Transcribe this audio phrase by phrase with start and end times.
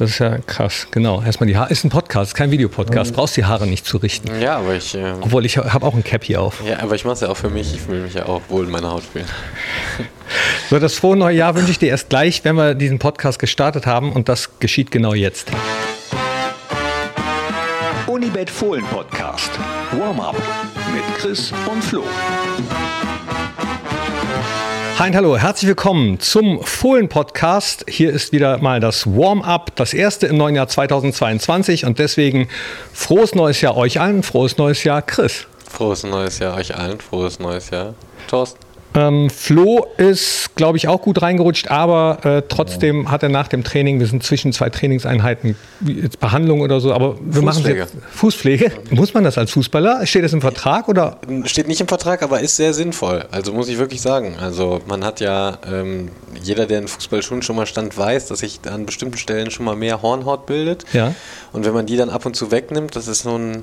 [0.00, 1.20] Das ist ja krass, genau.
[1.20, 1.70] Erstmal die Haare.
[1.70, 3.12] Ist ein Podcast, kein Videopodcast.
[3.12, 4.40] Brauchst die Haare nicht zu richten.
[4.40, 4.94] Ja, aber ich.
[4.94, 6.62] Ähm, Obwohl ich habe auch ein Cap hier auf.
[6.66, 7.74] ja, aber ich mache es ja auch für mich.
[7.74, 9.26] Ich will mich ja auch wohl in meiner Haut fühlen.
[10.70, 13.84] So, das frohe neue Jahr wünsche ich dir erst gleich, wenn wir diesen Podcast gestartet
[13.84, 14.12] haben.
[14.12, 15.50] Und das geschieht genau jetzt.
[18.06, 19.50] Unibet Fohlen Podcast.
[19.98, 20.36] Warm-up
[20.94, 22.04] mit Chris und Flo.
[25.00, 27.86] Hi hallo, herzlich willkommen zum Fohlen-Podcast.
[27.88, 32.48] Hier ist wieder mal das Warm-up, das erste im neuen Jahr 2022 und deswegen
[32.92, 35.46] frohes neues Jahr euch allen, frohes neues Jahr Chris.
[35.66, 37.00] Frohes neues Jahr euch allen.
[37.00, 37.94] Frohes neues Jahr.
[38.28, 38.69] Thorsten.
[38.94, 43.62] Ähm, Flo ist, glaube ich, auch gut reingerutscht, aber äh, trotzdem hat er nach dem
[43.62, 45.54] Training, wir sind zwischen zwei Trainingseinheiten,
[45.86, 47.80] jetzt Behandlung oder so, aber wir machen Fußpflege.
[47.80, 48.72] jetzt Fußpflege.
[48.90, 50.06] Muss man das als Fußballer?
[50.06, 51.18] Steht das im Vertrag oder?
[51.44, 53.24] Steht nicht im Vertrag, aber ist sehr sinnvoll.
[53.30, 54.36] Also muss ich wirklich sagen.
[54.40, 56.10] Also man hat ja, ähm,
[56.42, 59.76] jeder, der in Fußballschuhen schon mal stand, weiß, dass sich an bestimmten Stellen schon mal
[59.76, 60.84] mehr Hornhaut bildet.
[60.92, 61.14] Ja.
[61.52, 63.62] Und wenn man die dann ab und zu wegnimmt, das ist so ein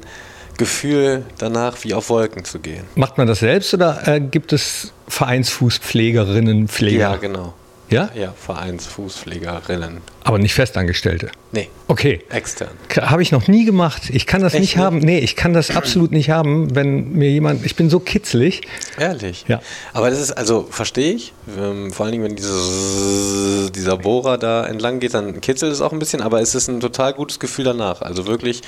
[0.58, 2.84] Gefühl danach, wie auf Wolken zu gehen.
[2.96, 6.98] Macht man das selbst oder äh, gibt es Vereinsfußpflegerinnen, Pfleger?
[6.98, 7.54] Ja, genau.
[7.90, 8.10] Ja?
[8.14, 10.02] Ja, Vereinsfußpflegerinnen.
[10.24, 11.32] Aber nicht Festangestellte.
[11.54, 12.22] Nee, Okay.
[12.30, 12.72] extern.
[13.00, 14.10] Habe ich noch nie gemacht.
[14.10, 15.00] Ich kann das Echt nicht haben.
[15.00, 17.66] Nee, ich kann das absolut nicht haben, wenn mir jemand.
[17.66, 18.62] Ich bin so kitzlig.
[19.00, 19.46] Ehrlich?
[19.48, 19.62] Ja.
[19.94, 24.66] Aber das ist, also verstehe ich, ähm, vor allen Dingen, wenn dieses, dieser Bohrer da
[24.68, 27.64] entlang geht, dann kitzelt es auch ein bisschen, aber es ist ein total gutes Gefühl
[27.66, 28.02] danach.
[28.02, 28.62] Also wirklich,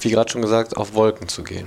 [0.00, 1.66] wie gerade schon gesagt, auf Wolken zu gehen.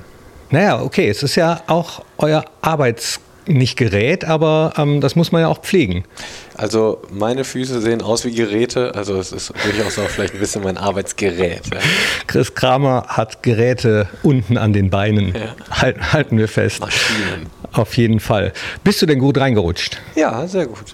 [0.52, 3.20] Naja, okay, es ist ja auch euer Arbeits.
[3.48, 6.04] Nicht Gerät, aber ähm, das muss man ja auch pflegen.
[6.56, 10.64] Also meine Füße sehen aus wie Geräte, also es ist durchaus auch vielleicht ein bisschen
[10.64, 11.62] mein Arbeitsgerät.
[11.74, 11.80] Ja.
[12.28, 15.34] Chris Kramer hat Geräte unten an den Beinen.
[15.34, 15.56] Ja.
[15.72, 16.82] Halt, halten wir fest.
[16.82, 17.48] Maschinen.
[17.72, 18.54] Auf jeden Fall.
[18.84, 19.98] Bist du denn gut reingerutscht?
[20.16, 20.94] Ja, sehr gut.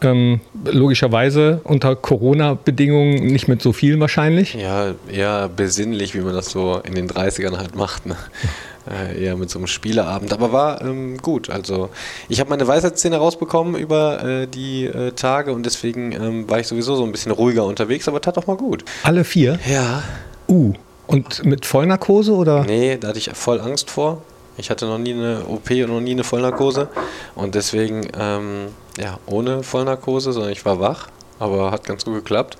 [0.00, 4.54] Ähm, logischerweise unter Corona-Bedingungen nicht mit so viel wahrscheinlich.
[4.54, 8.06] Ja, eher besinnlich, wie man das so in den 30ern halt macht.
[8.06, 8.16] Ne?
[8.90, 10.32] Äh, eher mit so einem Spieleabend.
[10.34, 11.48] Aber war ähm, gut.
[11.48, 11.88] Also
[12.28, 16.66] ich habe meine Weisheitszähne rausbekommen über äh, die äh, Tage und deswegen ähm, war ich
[16.66, 18.84] sowieso so ein bisschen ruhiger unterwegs, aber tat auch mal gut.
[19.02, 19.58] Alle vier?
[19.66, 20.02] Ja.
[20.48, 20.74] Uh.
[21.06, 22.64] Und mit Vollnarkose oder?
[22.64, 24.22] Nee, da hatte ich voll Angst vor.
[24.56, 26.88] Ich hatte noch nie eine OP und noch nie eine Vollnarkose.
[27.34, 28.68] Und deswegen, ähm,
[28.98, 31.08] ja, ohne Vollnarkose, sondern ich war wach,
[31.38, 32.58] aber hat ganz gut geklappt.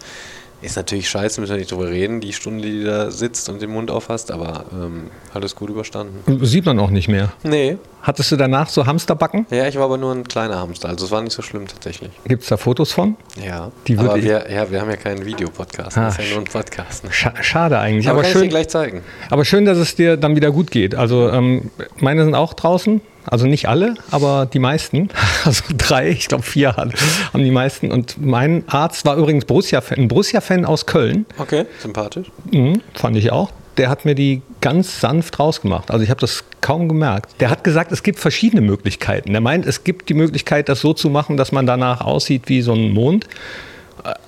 [0.64, 3.60] Ist natürlich scheiße, müssen wir nicht drüber reden, die Stunde, die du da sitzt und
[3.60, 6.44] den Mund aufhast, aber ähm, alles gut überstanden.
[6.44, 7.32] Sieht man auch nicht mehr.
[7.42, 9.46] Nee, Hattest du danach so Hamsterbacken?
[9.50, 12.10] ja, ich war aber nur ein kleiner Hamster, also es war nicht so schlimm tatsächlich.
[12.26, 13.16] Gibt es da Fotos von?
[13.42, 16.44] Ja, Die würde aber wir, ja, wir haben ja keinen Videopodcast, das ist ja nur
[16.44, 17.04] ein Podcast.
[17.04, 17.12] Ne?
[17.12, 18.06] Scha schade eigentlich.
[18.08, 19.02] Aber, Aber, kann ich dir schön, gleich zeigen.
[19.30, 20.94] aber schön, dass es dir dann wieder gut geht.
[20.94, 23.00] Also ähm, meine sind auch draußen.
[23.26, 25.08] Also nicht alle, aber die meisten.
[25.44, 26.92] Also drei, ich glaube vier haben
[27.34, 27.92] die meisten.
[27.92, 31.26] Und mein Arzt war übrigens Borussia-Fan, ein Borussia-Fan aus Köln.
[31.36, 32.28] Okay, sympathisch.
[32.50, 33.50] Mhm, fand ich auch.
[33.76, 35.90] Der hat mir die ganz sanft rausgemacht.
[35.90, 37.38] Also ich habe das kaum gemerkt.
[37.40, 39.32] Der hat gesagt, es gibt verschiedene Möglichkeiten.
[39.32, 42.62] Der meint, es gibt die Möglichkeit, das so zu machen, dass man danach aussieht wie
[42.62, 43.26] so ein Mond.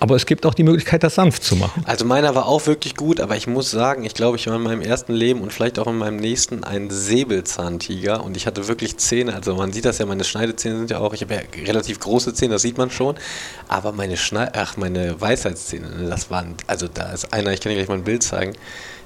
[0.00, 1.82] Aber es gibt auch die Möglichkeit, das sanft zu machen.
[1.86, 4.62] Also meiner war auch wirklich gut, aber ich muss sagen, ich glaube, ich war in
[4.62, 8.24] meinem ersten Leben und vielleicht auch in meinem nächsten ein Säbelzahntiger.
[8.24, 11.12] Und ich hatte wirklich Zähne, also man sieht das ja, meine Schneidezähne sind ja auch,
[11.12, 13.16] ich habe ja relativ große Zähne, das sieht man schon,
[13.68, 17.70] aber meine Schnei ach, meine Weisheitszähne, ne, das waren, also da ist einer, ich kann
[17.70, 18.54] dir gleich mal ein Bild zeigen,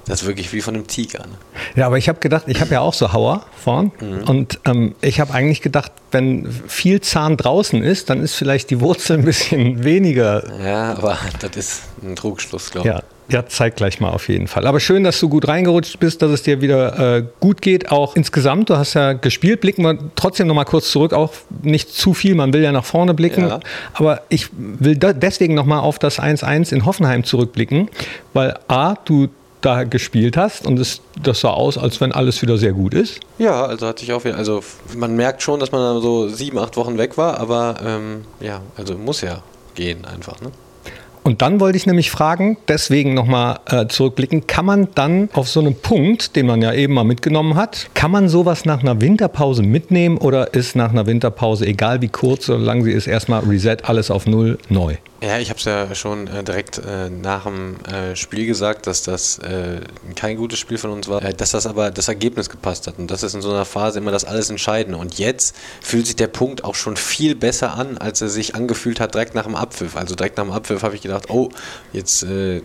[0.05, 1.19] das ist wirklich wie von einem Tiger.
[1.19, 1.33] Ne?
[1.75, 3.91] Ja, aber ich habe gedacht, ich habe ja auch so Hauer vorn.
[4.25, 8.81] Und ähm, ich habe eigentlich gedacht, wenn viel Zahn draußen ist, dann ist vielleicht die
[8.81, 10.43] Wurzel ein bisschen weniger.
[10.63, 12.93] Ja, aber das ist ein Trugschluss, glaube ich.
[12.93, 14.67] Ja, ja, zeig gleich mal auf jeden Fall.
[14.67, 17.89] Aber schön, dass du gut reingerutscht bist, dass es dir wieder äh, gut geht.
[17.91, 19.61] Auch insgesamt, du hast ja gespielt.
[19.61, 21.13] Blicken wir trotzdem noch mal kurz zurück.
[21.13, 21.31] Auch
[21.61, 23.47] nicht zu viel, man will ja nach vorne blicken.
[23.47, 23.59] Ja.
[23.93, 27.89] Aber ich will da deswegen noch mal auf das 1-1 in Hoffenheim zurückblicken,
[28.33, 29.29] weil A, du
[29.61, 33.19] da gespielt hast und es, das sah aus, als wenn alles wieder sehr gut ist.
[33.37, 34.63] Ja, also hatte ich auch wieder, also
[34.95, 38.61] man merkt schon, dass man da so sieben, acht Wochen weg war, aber ähm, ja,
[38.77, 39.43] also muss ja
[39.75, 40.51] gehen einfach, ne?
[41.23, 45.59] Und dann wollte ich nämlich fragen, deswegen nochmal äh, zurückblicken, kann man dann auf so
[45.59, 49.61] einem Punkt, den man ja eben mal mitgenommen hat, kann man sowas nach einer Winterpause
[49.61, 54.09] mitnehmen oder ist nach einer Winterpause, egal wie kurz, solange sie ist, erstmal Reset, alles
[54.09, 54.95] auf Null, neu?
[55.23, 59.03] Ja, ich habe es ja schon äh, direkt äh, nach dem äh, Spiel gesagt, dass
[59.03, 59.81] das äh,
[60.15, 62.97] kein gutes Spiel von uns war, äh, dass das aber das Ergebnis gepasst hat.
[62.97, 64.97] Und das ist in so einer Phase immer das alles Entscheidende.
[64.97, 68.99] Und jetzt fühlt sich der Punkt auch schon viel besser an, als er sich angefühlt
[68.99, 69.95] hat direkt nach dem Abpfiff.
[69.95, 71.49] Also direkt nach dem Abpfiff habe ich gedacht, oh,
[71.93, 72.63] jetzt äh,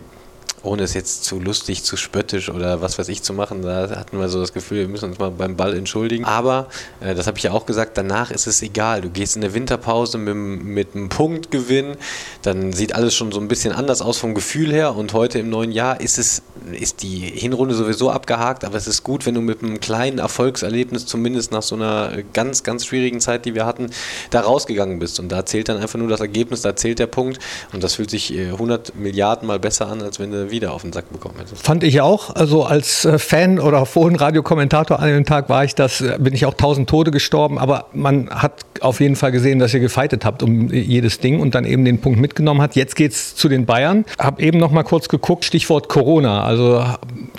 [0.63, 4.19] ohne es jetzt zu lustig, zu spöttisch oder was weiß ich zu machen, da hatten
[4.19, 6.25] wir so das Gefühl, wir müssen uns mal beim Ball entschuldigen.
[6.25, 6.67] Aber,
[6.99, 9.01] äh, das habe ich ja auch gesagt, danach ist es egal.
[9.01, 11.95] Du gehst in der Winterpause mit, mit einem Punktgewinn,
[12.41, 15.49] dann sieht alles schon so ein bisschen anders aus vom Gefühl her und heute im
[15.49, 19.41] neuen Jahr ist es, ist die Hinrunde sowieso abgehakt, aber es ist gut, wenn du
[19.41, 23.89] mit einem kleinen Erfolgserlebnis zumindest nach so einer ganz, ganz schwierigen Zeit, die wir hatten,
[24.31, 25.19] da rausgegangen bist.
[25.19, 27.39] Und da zählt dann einfach nur das Ergebnis, da zählt der Punkt
[27.73, 30.81] und das fühlt sich 100 äh, Milliarden mal besser an, als wenn du wieder auf
[30.81, 31.65] den Sack bekommen hättest.
[31.65, 32.35] Fand ich auch.
[32.35, 36.33] Also als äh, Fan oder vorhin Radiokommentator an dem Tag war ich das, äh, bin
[36.33, 40.25] ich auch tausend Tode gestorben, aber man hat auf jeden Fall gesehen, dass ihr gefeitet
[40.25, 42.75] habt um jedes Ding und dann eben den Punkt mitgenommen hat.
[42.75, 44.05] Jetzt geht es zu den Bayern.
[44.19, 46.43] Hab eben noch mal kurz geguckt, Stichwort Corona.
[46.43, 46.83] Also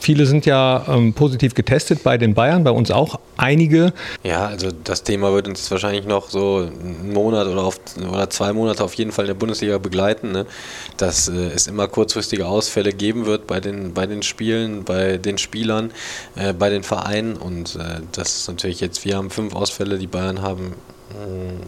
[0.01, 3.93] viele sind ja ähm, positiv getestet bei den Bayern, bei uns auch einige.
[4.23, 7.81] Ja, also das Thema wird uns wahrscheinlich noch so einen Monat oder, auf,
[8.11, 10.47] oder zwei Monate auf jeden Fall in der Bundesliga begleiten, ne?
[10.97, 15.39] dass äh, es immer kurzfristige Ausfälle geben wird bei den, bei den Spielen, bei den
[15.39, 15.93] Spielern,
[16.37, 20.07] äh, bei den Vereinen und äh, das ist natürlich jetzt, wir haben fünf Ausfälle, die
[20.07, 20.75] Bayern haben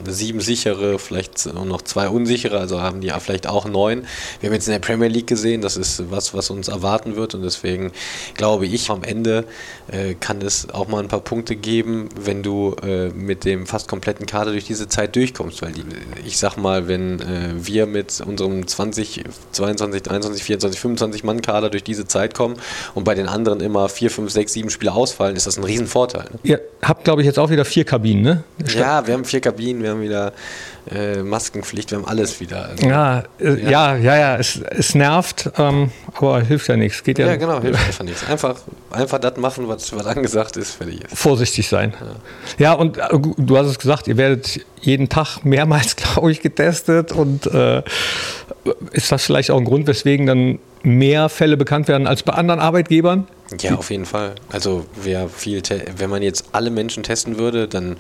[0.07, 4.07] sieben sichere, vielleicht noch zwei unsichere, also haben die vielleicht auch neun.
[4.41, 7.35] Wir haben jetzt in der Premier League gesehen, das ist was, was uns erwarten wird
[7.35, 7.93] und deswegen
[8.35, 9.45] glaube ich, am Ende
[9.91, 13.89] äh, kann es auch mal ein paar Punkte geben, wenn du äh, mit dem fast
[13.89, 15.85] kompletten Kader durch diese Zeit durchkommst, weil die,
[16.25, 21.71] ich sag mal, wenn äh, wir mit unserem 20, 22, 23, 24, 25 Mann Kader
[21.71, 22.57] durch diese Zeit kommen
[22.95, 26.25] und bei den anderen immer vier, fünf, sechs, sieben Spiele ausfallen, ist das ein Riesenvorteil.
[26.33, 26.39] Ne?
[26.43, 28.45] Ihr habt, glaube ich, jetzt auch wieder vier Kabinen, ne?
[28.75, 30.33] Ja, wir haben vier Kabinen, wir haben wieder
[30.91, 32.69] äh, Maskenpflicht, wir haben alles wieder.
[32.69, 37.03] Also, ja, äh, ja, ja, ja, es, es nervt, ähm, aber hilft ja nichts.
[37.03, 38.29] Geht ja, ja genau, hilft einfach nichts.
[38.29, 38.57] Einfach,
[38.91, 41.17] einfach das machen, was, was angesagt ist, fertig ist.
[41.17, 41.95] Vorsichtig sein.
[42.59, 46.41] Ja, ja und äh, du hast es gesagt, ihr werdet jeden Tag mehrmals, glaube ich,
[46.41, 47.83] getestet und äh,
[48.93, 52.61] ist das vielleicht auch ein Grund, weswegen dann mehr Fälle bekannt werden als bei anderen
[52.61, 53.27] Arbeitgebern?
[53.61, 54.35] Ja, auf jeden Fall.
[54.51, 55.63] Also wer viel,
[55.97, 57.97] wenn man jetzt alle Menschen testen würde, dann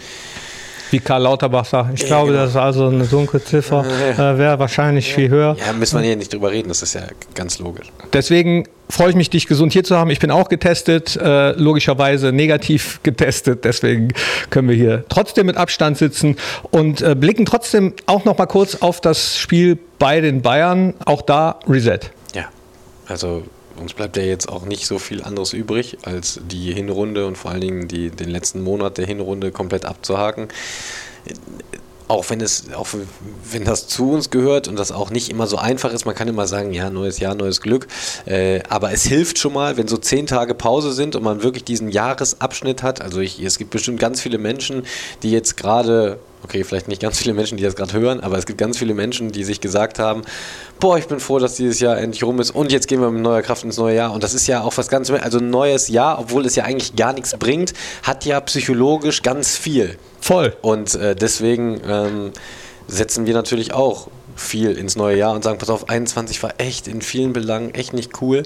[0.91, 1.95] wie Karl Lauterbach sagt.
[1.95, 2.43] Ich ja, glaube, genau.
[2.43, 5.15] das ist also eine dunkle Ziffer, äh, wäre wahrscheinlich ja.
[5.15, 5.57] viel höher.
[5.65, 7.03] Ja, müssen wir hier nicht drüber reden, das ist ja
[7.35, 7.91] ganz logisch.
[8.13, 10.11] Deswegen freue ich mich, dich gesund hier zu haben.
[10.11, 13.65] Ich bin auch getestet, äh, logischerweise negativ getestet.
[13.65, 14.13] Deswegen
[14.51, 16.37] können wir hier trotzdem mit Abstand sitzen
[16.71, 20.95] und äh, blicken trotzdem auch noch mal kurz auf das Spiel bei den Bayern.
[21.05, 22.01] Auch da Reset.
[22.35, 22.47] Ja,
[23.07, 23.43] also
[23.77, 27.51] uns bleibt ja jetzt auch nicht so viel anderes übrig, als die Hinrunde und vor
[27.51, 30.49] allen Dingen die, den letzten Monat der Hinrunde komplett abzuhaken.
[32.09, 32.89] Auch wenn es, auch
[33.53, 36.27] wenn das zu uns gehört und das auch nicht immer so einfach ist, man kann
[36.27, 37.87] immer sagen, ja, neues Jahr, neues Glück.
[38.27, 41.63] Äh, aber es hilft schon mal, wenn so zehn Tage Pause sind und man wirklich
[41.63, 43.01] diesen Jahresabschnitt hat.
[43.01, 44.83] Also ich, es gibt bestimmt ganz viele Menschen,
[45.23, 48.47] die jetzt gerade okay, vielleicht nicht ganz viele Menschen, die das gerade hören, aber es
[48.47, 50.23] gibt ganz viele Menschen, die sich gesagt haben,
[50.79, 53.23] boah, ich bin froh, dass dieses Jahr endlich rum ist und jetzt gehen wir mit
[53.23, 54.13] neuer Kraft ins neue Jahr.
[54.13, 56.97] Und das ist ja auch was ganz, also ein neues Jahr, obwohl es ja eigentlich
[56.97, 57.73] gar nichts bringt,
[58.03, 59.97] hat ja psychologisch ganz viel.
[60.21, 60.57] Voll.
[60.63, 62.33] Und äh, deswegen ähm,
[62.87, 66.89] setzen wir natürlich auch viel ins neue Jahr und sagen, pass auf, 21 war echt
[66.89, 68.43] in vielen Belangen echt nicht cool.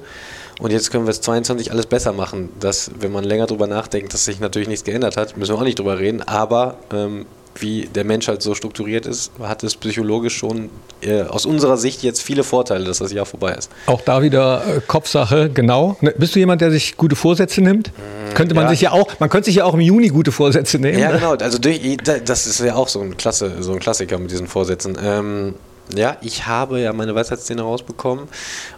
[0.61, 2.51] Und jetzt können wir es 22 alles besser machen.
[2.61, 5.65] Dass, wenn man länger drüber nachdenkt, dass sich natürlich nichts geändert hat, müssen wir auch
[5.65, 6.23] nicht drüber reden.
[6.23, 10.71] Aber ähm, wie der Mensch halt so strukturiert ist, hat es psychologisch schon
[11.01, 13.71] äh, aus unserer Sicht jetzt viele Vorteile, dass das Jahr vorbei ist.
[13.87, 15.97] Auch da wieder äh, Kopfsache, genau.
[16.01, 17.89] Ne, bist du jemand, der sich gute Vorsätze nimmt?
[17.89, 18.71] Mm, könnte man ja.
[18.71, 20.99] sich ja auch, man könnte sich ja auch im Juni gute Vorsätze nehmen.
[20.99, 21.35] Ja, genau.
[21.35, 24.97] Also durch, das ist ja auch so ein Klasse, so ein Klassiker mit diesen Vorsätzen.
[25.03, 25.55] Ähm,
[25.95, 28.29] ja, ich habe ja meine Weisheitszähne rausbekommen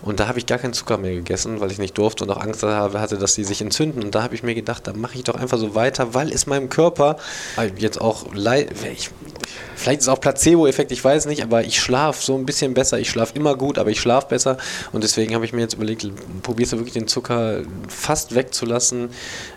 [0.03, 2.41] und da habe ich gar keinen Zucker mehr gegessen, weil ich nicht durfte und auch
[2.41, 4.03] Angst hatte, dass sie sich entzünden.
[4.03, 6.47] Und da habe ich mir gedacht, da mache ich doch einfach so weiter, weil es
[6.47, 7.17] meinem Körper
[7.77, 8.73] jetzt auch leid.
[8.93, 9.11] Ich,
[9.77, 12.99] vielleicht ist es auch Placebo-Effekt, ich weiß nicht, aber ich schlafe so ein bisschen besser.
[12.99, 14.57] Ich schlafe immer gut, aber ich schlafe besser.
[14.93, 16.07] Und deswegen habe ich mir jetzt überlegt,
[16.43, 19.11] probierst du wirklich den Zucker fast wegzulassen,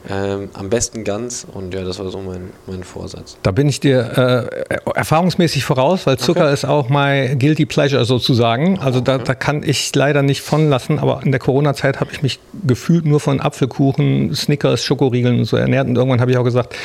[0.09, 1.47] ähm, am besten ganz.
[1.51, 3.37] Und ja, das war so mein, mein Vorsatz.
[3.41, 6.53] Da bin ich dir äh, erfahrungsmäßig voraus, weil Zucker okay.
[6.53, 8.79] ist auch mein Guilty Pleasure sozusagen.
[8.79, 12.21] Also da, da kann ich leider nicht von lassen, aber in der Corona-Zeit habe ich
[12.21, 15.87] mich gefühlt nur von Apfelkuchen, Snickers, Schokoriegeln und so ernährt.
[15.87, 16.75] Und irgendwann habe ich auch gesagt,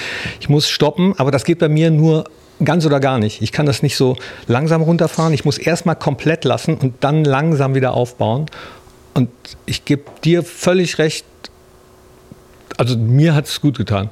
[0.41, 1.15] ich muss stoppen.
[1.19, 2.25] Aber das geht bei mir nur
[2.63, 3.43] ganz oder gar nicht.
[3.43, 5.35] Ich kann das nicht so langsam runterfahren.
[5.35, 8.47] Ich muss erstmal komplett lassen und dann langsam wieder aufbauen.
[9.15, 9.31] Und
[9.67, 11.27] ich gebe dir völlig recht.
[12.77, 14.11] Also mir hat es gut getan.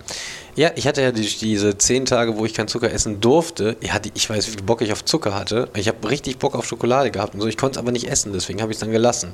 [0.54, 3.76] Ja, ich hatte ja die, diese zehn Tage, wo ich keinen Zucker essen durfte.
[3.80, 5.68] Ich, hatte, ich weiß, wie viel Bock ich auf Zucker hatte.
[5.74, 7.46] Ich habe richtig Bock auf Schokolade gehabt und so.
[7.46, 9.32] Ich konnte es aber nicht essen, deswegen habe ich es dann gelassen.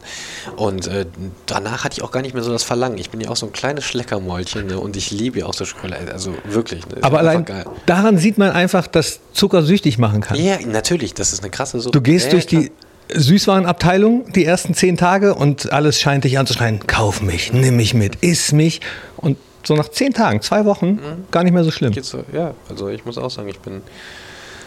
[0.56, 1.06] Und äh,
[1.46, 2.98] danach hatte ich auch gar nicht mehr so das Verlangen.
[2.98, 4.78] Ich bin ja auch so ein kleines Schleckermäulchen ne?
[4.78, 6.12] und ich liebe ja auch so Schokolade.
[6.12, 6.86] Also wirklich.
[6.86, 6.98] Ne?
[7.02, 7.44] Aber allein
[7.86, 10.38] daran sieht man einfach, dass Zucker süchtig machen kann.
[10.40, 11.14] Ja, natürlich.
[11.14, 11.94] Das ist eine krasse Sucht.
[11.94, 12.62] Du gehst ja, durch klar.
[12.62, 12.70] die
[13.12, 18.16] Süßwarenabteilung die ersten zehn Tage und alles scheint dich anzuschreien, kauf mich, nimm mich mit,
[18.22, 18.80] iss mich.
[19.16, 21.26] Und so nach zehn Tagen, zwei Wochen, mhm.
[21.30, 21.92] gar nicht mehr so schlimm.
[22.02, 23.82] So, ja, also ich muss auch sagen, ich bin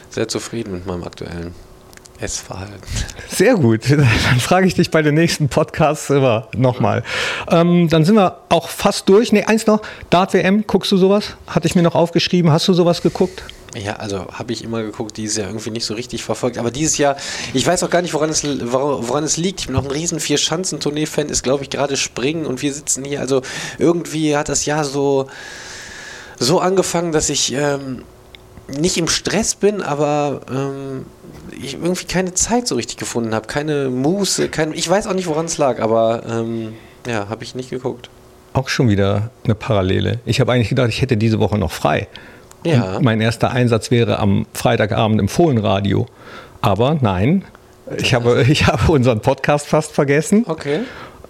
[0.09, 1.53] sehr zufrieden mit meinem aktuellen
[2.19, 2.77] Essverhalten.
[3.29, 3.89] Sehr gut.
[3.89, 4.05] Dann
[4.39, 7.03] frage ich dich bei den nächsten Podcasts immer nochmal.
[7.49, 9.31] Ähm, dann sind wir auch fast durch.
[9.31, 9.81] Ne, eins noch.
[10.11, 11.35] Dart WM, guckst du sowas?
[11.47, 12.51] Hatte ich mir noch aufgeschrieben.
[12.51, 13.43] Hast du sowas geguckt?
[13.75, 16.57] Ja, also habe ich immer geguckt, dieses Jahr irgendwie nicht so richtig verfolgt.
[16.57, 17.15] Aber dieses Jahr,
[17.53, 19.61] ich weiß auch gar nicht, woran es, woran es liegt.
[19.61, 23.21] Ich bin noch ein riesen Vier-Schanzentournee-Fan, ist glaube ich gerade Springen und wir sitzen hier.
[23.21, 23.41] Also
[23.77, 25.27] irgendwie hat das Jahr so,
[26.37, 28.03] so angefangen, dass ich ähm,
[28.67, 31.05] nicht im Stress bin, aber ähm,
[31.51, 33.47] ich irgendwie keine Zeit so richtig gefunden habe.
[33.47, 36.73] Keine Muße, kein, ich weiß auch nicht, woran es lag, aber ähm,
[37.07, 38.09] ja, habe ich nicht geguckt.
[38.53, 40.19] Auch schon wieder eine Parallele.
[40.25, 42.07] Ich habe eigentlich gedacht, ich hätte diese Woche noch frei.
[42.63, 42.97] Ja.
[42.97, 46.05] Und mein erster Einsatz wäre am Freitagabend im Fohlenradio.
[46.61, 47.43] Aber nein,
[47.97, 50.45] ich habe, ich habe unseren Podcast fast vergessen.
[50.47, 50.81] Okay.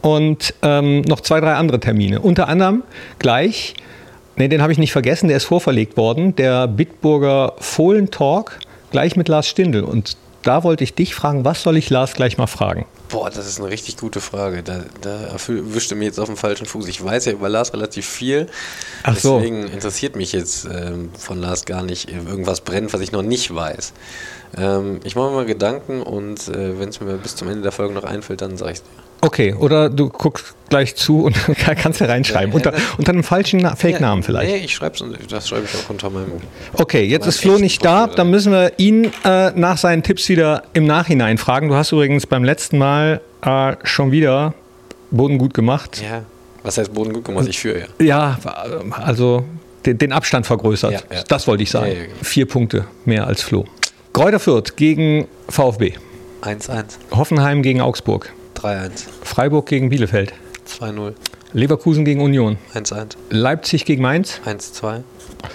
[0.01, 2.21] Und ähm, noch zwei, drei andere Termine.
[2.21, 2.83] Unter anderem
[3.19, 3.75] gleich,
[4.35, 8.59] nee, den habe ich nicht vergessen, der ist vorverlegt worden, der Bitburger Fohlen Talk,
[8.91, 9.83] gleich mit Lars Stindl.
[9.83, 12.85] Und da wollte ich dich fragen, was soll ich Lars gleich mal fragen?
[13.09, 14.63] Boah, das ist eine richtig gute Frage.
[14.63, 16.87] Da, da erwischte mir jetzt auf dem falschen Fuß.
[16.87, 18.47] Ich weiß ja über Lars relativ viel.
[19.03, 19.37] Ach so.
[19.37, 23.53] Deswegen interessiert mich jetzt ähm, von Lars gar nicht irgendwas brennt, was ich noch nicht
[23.53, 23.93] weiß.
[24.57, 27.71] Ähm, ich mache mir mal Gedanken und äh, wenn es mir bis zum Ende der
[27.71, 29.10] Folge noch einfällt, dann sage ich es dir.
[29.21, 31.35] Okay, oder du guckst gleich zu und
[31.77, 32.53] kannst ja reinschreiben.
[32.53, 34.51] unter, unter einem falschen Fake-Namen vielleicht.
[34.51, 36.31] Nee, ich schreibe es, das schreibe ich auch unter meinem.
[36.73, 40.63] Okay, jetzt ist Flo nicht da, dann müssen wir ihn äh, nach seinen Tipps wieder
[40.73, 41.69] im Nachhinein fragen.
[41.69, 44.55] Du hast übrigens beim letzten Mal äh, schon wieder
[45.11, 46.01] Boden gut gemacht.
[46.01, 46.23] Ja,
[46.63, 47.47] was heißt Boden gut gemacht?
[47.47, 48.05] Ich führe ja.
[48.05, 48.39] Ja,
[48.91, 49.45] also
[49.85, 50.91] den, den Abstand vergrößert.
[50.93, 51.23] Ja, ja.
[51.27, 51.91] Das wollte ich sagen.
[51.91, 52.15] Ja, genau.
[52.23, 53.65] Vier Punkte mehr als Flo.
[54.13, 55.93] Kräuter Fürth gegen VfB.
[56.41, 56.85] 1-1.
[57.11, 58.33] Hoffenheim gegen Augsburg.
[58.61, 59.07] 3-1.
[59.23, 60.33] Freiburg gegen Bielefeld.
[60.67, 61.13] 2-0.
[61.53, 62.57] Leverkusen gegen Union.
[62.75, 63.15] 1-1.
[63.29, 64.39] Leipzig gegen Mainz.
[64.45, 65.01] 1-2.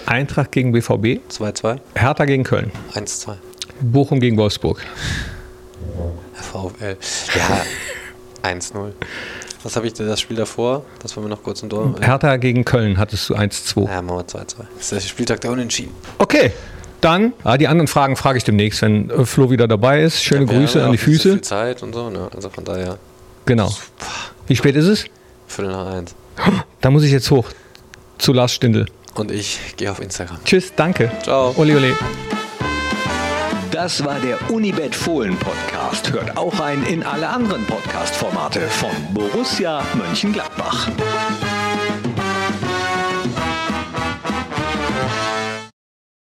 [0.05, 1.21] Eintracht gegen BVB.
[1.31, 1.79] 2-2.
[1.95, 2.71] Hertha gegen Köln.
[2.93, 3.35] 1-2.
[3.79, 4.81] Bochum gegen Wolfsburg.
[6.33, 6.97] VfL.
[7.35, 8.91] Ja, 1-0.
[9.63, 10.85] Was habe ich denn das Spiel davor?
[11.01, 11.99] Das wollen wir noch kurz im Dorf.
[12.01, 13.89] Hertha gegen Köln hattest du 1-2.
[13.89, 14.55] Ja, machen wir 2-2.
[14.75, 15.93] Das ist der Spieltag der Unentschieden.
[16.17, 16.51] Okay.
[17.01, 20.23] Dann, ja, die anderen Fragen frage ich demnächst, wenn äh, Flo wieder dabei ist.
[20.23, 21.33] Schöne ja, Grüße an die Füße.
[21.33, 22.29] Viel Zeit und so, ne?
[22.33, 22.97] Also von daher.
[23.45, 23.71] Genau.
[24.47, 25.05] Wie spät ist es?
[25.47, 26.15] Viertel nach eins.
[26.81, 27.49] Da muss ich jetzt hoch
[28.17, 28.85] zu Lars Stindl.
[29.15, 30.37] Und ich gehe auf Instagram.
[30.45, 31.11] Tschüss, danke.
[31.23, 31.53] Ciao.
[31.57, 31.93] Oli, oli.
[33.71, 36.11] Das war der Unibet Fohlen Podcast.
[36.11, 40.89] Hört auch ein in alle anderen Podcast-Formate von Borussia Mönchengladbach.